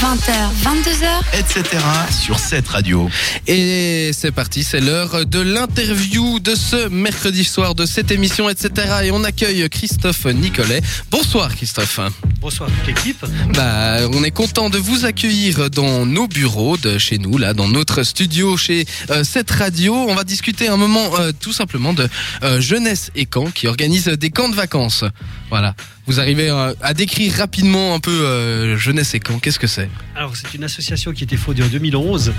[0.00, 1.82] 20h, 22h, etc.
[2.10, 3.08] sur cette radio.
[3.46, 8.70] Et c'est parti, c'est l'heure de l'interview de ce mercredi soir de cette émission, etc.
[9.04, 10.82] Et on accueille Christophe Nicolet.
[11.10, 12.00] Bonsoir Christophe.
[12.40, 13.24] Bonsoir toute l'équipe.
[13.54, 17.68] Bah, on est content de vous accueillir dans nos bureaux de chez nous, là, dans
[17.68, 19.94] notre studio chez euh, cette radio.
[19.94, 22.08] On va discuter un moment euh, tout simplement de
[22.42, 25.04] euh, Jeunesse et Camp qui organise des camps de vacances.
[25.48, 25.74] Voilà.
[26.06, 26.50] Vous arrivez
[26.82, 29.40] à décrire rapidement un peu Jeunesse et Camp.
[29.40, 29.90] Qu'est-ce que c'est?
[30.16, 32.32] Alors c'est une association qui a été fondée en 2011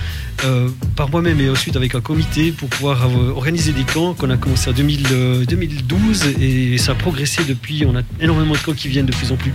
[0.46, 4.38] euh, par moi-même et ensuite avec un comité pour pouvoir organiser des camps qu'on a
[4.38, 7.86] commencé en 2000, euh, 2012 et ça a progressé depuis.
[7.86, 9.52] On a énormément de camps qui viennent de plus en plus.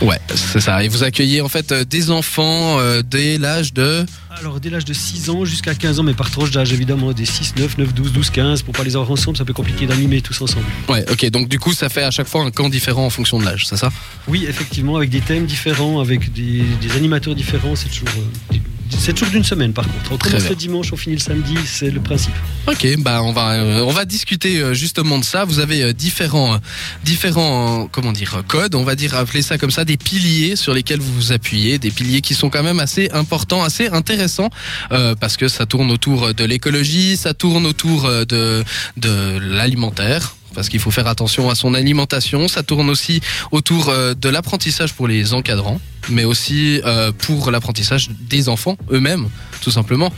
[0.00, 0.82] Ouais, c'est ça.
[0.84, 4.06] Et vous accueillez en fait euh, des enfants euh, dès l'âge de...
[4.30, 7.24] Alors dès l'âge de 6 ans jusqu'à 15 ans, mais par tranche d'âge évidemment, des
[7.26, 9.86] 6, 9, 9, 12, 12, 15, pour pas les avoir ensemble, c'est un peu compliqué
[9.86, 10.64] d'animer tous ensemble.
[10.88, 11.28] Ouais, ok.
[11.30, 13.66] Donc du coup, ça fait à chaque fois un camp différent en fonction de l'âge,
[13.66, 13.90] c'est ça?
[14.28, 18.54] Oui, effectivement, avec des thèmes différents, avec des, des animateurs différents, c'est toujours, euh,
[18.98, 20.12] c'est toujours d'une semaine par contre.
[20.12, 20.50] On Très commence bien.
[20.50, 22.34] le dimanche, on finit le samedi, c'est le principe.
[22.66, 25.44] Ok, bah on va euh, on va discuter euh, justement de ça.
[25.44, 26.58] Vous avez euh, différents
[27.04, 31.00] différents comment dire codes, on va dire appeler ça comme ça, des piliers sur lesquels
[31.00, 34.50] vous vous appuyez, des piliers qui sont quand même assez importants, assez intéressants
[35.20, 38.64] parce que ça tourne autour de l'écologie, ça tourne autour de
[38.96, 40.34] de l'alimentaire.
[40.54, 42.48] Parce qu'il faut faire attention à son alimentation.
[42.48, 43.20] Ça tourne aussi
[43.52, 49.28] autour euh, de l'apprentissage pour les encadrants, mais aussi euh, pour l'apprentissage des enfants eux-mêmes,
[49.60, 50.12] tout simplement,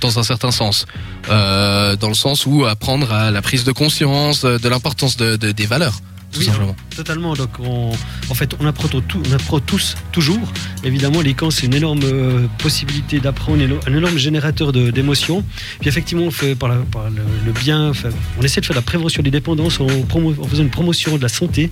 [0.00, 0.86] dans un certain sens
[1.30, 5.52] euh, dans le sens où apprendre à la prise de conscience de l'importance de, de-
[5.52, 6.00] des valeurs,
[6.32, 6.76] tout Oui, simplement.
[6.94, 7.34] Totalement.
[7.34, 7.92] Donc, on-
[8.28, 10.52] en fait, on apprend, tout, on apprend tous, toujours.
[10.84, 14.90] Évidemment, les camps, c'est une énorme euh, possibilité d'apprendre, un éno- un énorme générateur de-
[14.90, 15.44] d'émotions.
[15.80, 18.76] Puis, effectivement, on fait par, la- par le, le bien, enfin, on essaie de faire
[18.76, 21.70] la prévention des dépendances en, promo- en faisant une promotion de la santé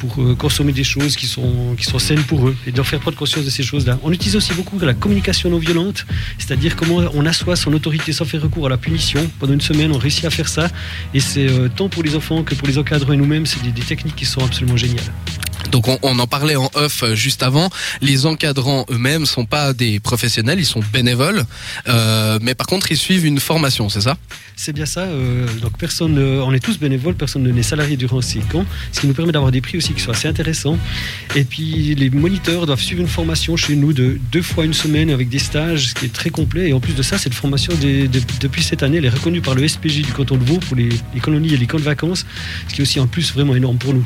[0.00, 2.86] pour euh, consommer des choses qui sont, qui sont saines pour eux et de leur
[2.86, 3.98] faire prendre conscience de ces choses-là.
[4.02, 6.06] On utilise aussi beaucoup la communication non violente,
[6.38, 9.28] c'est-à-dire comment on assoit son autorité sans faire recours à la punition.
[9.38, 10.68] Pendant une semaine, on réussit à faire ça.
[11.14, 13.70] Et c'est euh, tant pour les enfants que pour les encadrants et nous-mêmes, c'est des,
[13.78, 15.12] des techniques qui sont absolument géniales.
[15.70, 17.70] Donc on, en parlait en off euh, juste avant.
[18.00, 21.44] Les encadrants eux-mêmes sont pas des professionnels, ils sont bénévoles,
[21.88, 24.16] euh, mais par contre ils suivent une formation, c'est ça?
[24.56, 25.02] C'est bien ça.
[25.02, 29.06] euh, donc personne, on est tous bénévoles, personne n'est salarié durant ces camps, ce qui
[29.06, 30.78] nous permet d'avoir des prix aussi qui sont assez intéressants.
[31.36, 35.10] Et puis les moniteurs doivent suivre une formation chez nous de deux fois une semaine
[35.10, 36.70] avec des stages, ce qui est très complet.
[36.70, 37.72] Et en plus de ça, cette formation
[38.40, 40.88] depuis cette année, elle est reconnue par le SPJ du canton de Vaud pour les,
[41.14, 42.24] les colonies et les camps de vacances,
[42.68, 44.04] ce qui est aussi en plus vraiment énorme pour nous.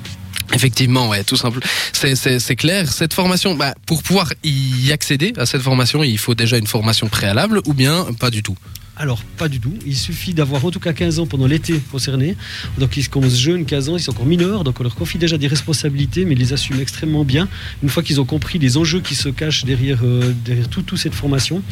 [0.53, 1.61] Effectivement, ouais, tout simple.
[1.93, 2.91] C'est, clair.
[2.93, 7.09] Cette formation, bah, pour pouvoir y accéder à cette formation, il faut déjà une formation
[7.09, 8.57] préalable ou bien pas du tout?
[8.97, 9.73] Alors, pas du tout.
[9.87, 12.37] Il suffit d'avoir en tout cas 15 ans pendant l'été concerné.
[12.77, 14.65] Donc, ils commencent jeunes, 15 ans, ils sont encore mineurs.
[14.65, 17.49] Donc, on leur confie déjà des responsabilités, mais ils les assument extrêmement bien.
[17.83, 20.99] Une fois qu'ils ont compris les enjeux qui se cachent derrière, euh, derrière tout, toute
[20.99, 21.63] cette formation.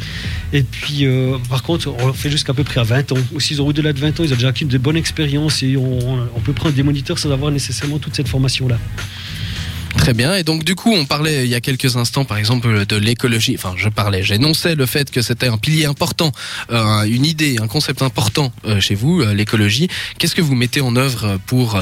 [0.54, 3.19] Et puis, euh, par contre, on leur fait jusqu'à peu près à 20 ans.
[3.34, 5.76] Ou s'ils ont au-delà de 20 ans, ils ont déjà acquis de bonnes expériences et
[5.76, 5.98] on,
[6.34, 8.78] on peut prendre des moniteurs sans avoir nécessairement toute cette formation-là.
[9.97, 10.34] Très bien.
[10.34, 13.55] Et donc, du coup, on parlait il y a quelques instants, par exemple, de l'écologie.
[13.56, 16.33] Enfin, je parlais, j'énonçais le fait que c'était un pilier important,
[16.71, 19.89] euh, une idée, un concept important euh, chez vous, euh, l'écologie.
[20.19, 21.81] Qu'est-ce que vous mettez en œuvre pour,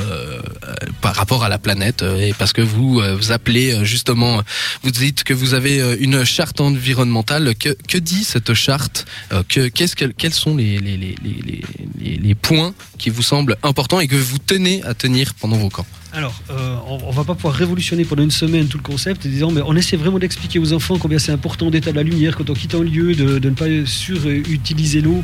[1.00, 4.42] par rapport à la planète Et parce que vous vous appelez justement,
[4.82, 7.54] vous dites que vous avez une charte environnementale.
[7.54, 9.06] Que, que dit cette charte
[9.48, 14.00] que, qu'est-ce que, Quels sont les, les, les, les, les points qui vous semblent importants
[14.00, 17.34] et que vous tenez à tenir pendant vos camps Alors, euh, on, on va pas
[17.34, 20.58] pouvoir révolutionner pendant une semaine tout le concept en disant, mais on essaie vraiment d'expliquer
[20.58, 23.54] aux enfants combien c'est important d'éteindre la lumière quand on quitte un lieu, de, ne
[23.54, 25.22] pas surutiliser l'eau.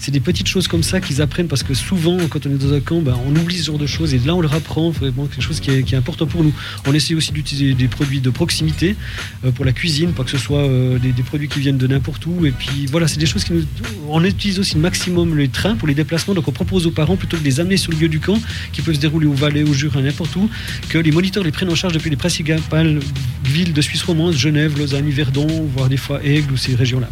[0.00, 2.72] C'est des petites choses comme ça qu'ils apprennent parce que souvent, quand on est dans
[2.72, 5.26] un camp, ben, on oublie ce genre de choses et là, on leur apprend vraiment
[5.26, 6.52] quelque chose qui est, qui est important pour nous.
[6.86, 8.96] On essaie aussi d'utiliser des produits de proximité
[9.44, 11.86] euh, pour la cuisine, pas que ce soit euh, des, des produits qui viennent de
[11.86, 12.44] n'importe où.
[12.44, 13.64] Et puis voilà, c'est des choses qui nous.
[14.08, 17.11] On utilise aussi le maximum les trains pour les déplacements, donc on propose aux parents
[17.16, 18.40] plutôt que de les amener sur le lieu du camp,
[18.72, 20.48] qui peuvent se dérouler au Valais, au Jura, n'importe où,
[20.88, 23.00] que les moniteurs les prennent en charge depuis les principales
[23.44, 27.08] villes de Suisse romande, Genève, Lausanne, Yverdon, voire des fois Aigle ou ces régions-là.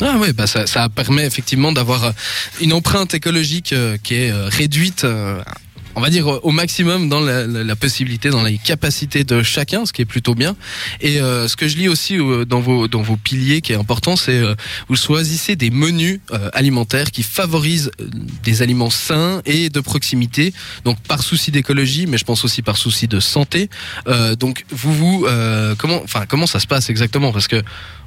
[0.00, 2.12] Ah ouais, bah ça, ça permet effectivement d'avoir euh,
[2.60, 5.06] une empreinte écologique euh, qui est euh, réduite,
[5.94, 9.92] on va dire euh, au maximum dans la, possibilité, dans les capacités de chacun, ce
[9.92, 10.56] qui est plutôt bien.
[11.00, 13.76] Et euh, ce que je lis aussi euh, dans vos dans vos piliers, qui est
[13.76, 14.54] important, c'est euh,
[14.88, 17.90] vous choisissez des menus euh, alimentaires qui favorisent
[18.42, 20.52] des aliments sains et de proximité.
[20.84, 23.68] Donc par souci d'écologie, mais je pense aussi par souci de santé.
[24.38, 25.26] Donc vous vous
[25.78, 27.32] comment enfin comment ça se passe exactement?
[27.32, 27.62] Parce que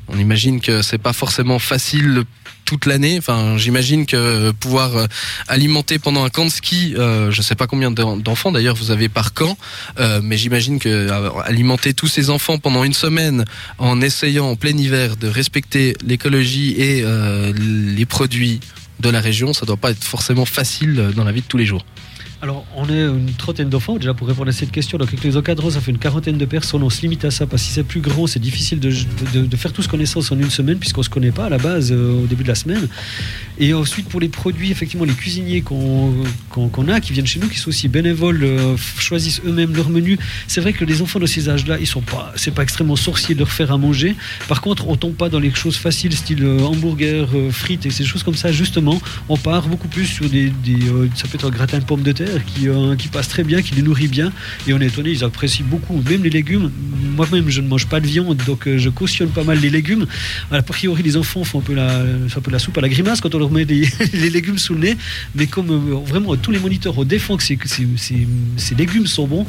[0.08, 2.24] On imagine que c'est pas forcément facile
[2.64, 3.18] toute l'année.
[3.18, 5.06] Enfin, j'imagine que pouvoir euh,
[5.48, 8.92] alimenter pendant un camp de ski, euh, je sais pas combien d'en- d'enfants d'ailleurs vous
[8.92, 9.58] avez par camp,
[10.00, 13.46] euh, mais j'imagine que euh, alimenter tous ces enfants pendant une semaine
[13.78, 18.60] en essayant en plein hiver de respecter l'écologie et euh, les produits
[19.00, 21.66] de la région, ça doit pas être forcément facile dans la vie de tous les
[21.66, 21.86] jours.
[22.46, 25.00] Alors, on est une trentaine d'enfants, déjà pour répondre à cette question.
[25.00, 26.84] Donc, avec les encadrants, ça fait une quarantaine de personnes.
[26.84, 28.94] On se limite à ça parce que si c'est plus grand, c'est difficile de,
[29.34, 32.22] de- faire tous connaissance en une semaine puisqu'on se connaît pas à la base euh,
[32.24, 32.88] au début de la semaine.
[33.58, 37.58] Et ensuite, pour les produits, effectivement, les cuisiniers qu'on a, qui viennent chez nous, qui
[37.58, 40.20] sont aussi bénévoles, euh, choisissent eux-mêmes leur menu.
[40.46, 43.34] C'est vrai que les enfants de ces âges-là, ils sont pas, c'est pas extrêmement sorcier
[43.34, 44.16] de leur faire à manger.
[44.48, 48.06] Par contre, on tombe pas dans les choses faciles, style euh, hamburger, frites et ces
[48.06, 48.52] choses comme ça.
[48.52, 50.54] Justement, on part beaucoup plus sur des,
[51.16, 53.62] ça peut être un gratin de pommes de terre qui, euh, qui passe très bien,
[53.62, 54.32] qui les nourrit bien.
[54.68, 56.72] Et on est étonné, ils apprécient beaucoup, même les légumes.
[57.16, 60.06] Moi-même, je ne mange pas de viande, donc euh, je cautionne pas mal les légumes.
[60.52, 62.04] A priori, les enfants font un peu la,
[62.52, 63.66] la soupe à la grimace quand on leur met
[64.14, 64.98] les légumes sous le nez.
[65.36, 67.58] Mais comme euh, vraiment tous les moniteurs ont défend que ces,
[68.78, 69.46] légumes sont bons,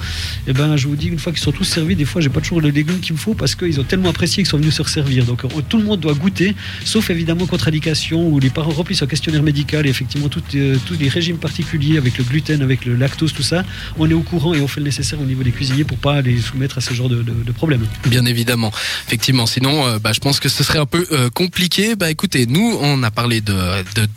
[0.47, 2.41] et ben, je vous dis, une fois qu'ils sont tous servis, des fois, j'ai pas
[2.41, 4.83] toujours les légumes qu'il me faut parce qu'ils ont tellement apprécié qu'ils sont venus se
[4.83, 5.25] resservir.
[5.25, 6.55] Donc, euh, tout le monde doit goûter,
[6.85, 11.39] sauf évidemment contre-indication où les parents remplissent un questionnaire médical et effectivement, tous les régimes
[11.39, 13.65] particuliers avec le gluten, avec le lactose, tout ça,
[13.99, 16.21] on est au courant et on fait le nécessaire au niveau des cuisiniers pour pas
[16.21, 17.87] les soumettre à ce genre de, de- problèmes.
[18.07, 18.71] Bien évidemment,
[19.07, 19.47] effectivement.
[19.47, 21.97] Sinon, euh, bah, je pense que ce serait un peu euh, compliqué.
[21.97, 23.57] Bah, écoutez, nous, on a parlé de,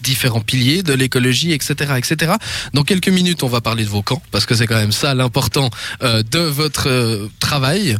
[0.04, 2.34] différents piliers, de l'écologie, etc., etc.
[2.74, 5.14] Dans quelques minutes, on va parler de vos camps, parce que c'est quand même ça
[5.16, 5.70] l'important
[6.04, 7.98] euh, de votre travail.